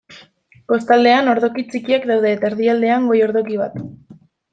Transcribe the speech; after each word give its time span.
Kostaldean 0.71 1.29
ordoki 1.33 1.63
txikiak 1.73 2.07
daude, 2.13 2.31
eta 2.37 2.49
erdialdean 2.51 3.05
goi 3.11 3.21
ordoki 3.27 3.61
bat. 3.61 3.79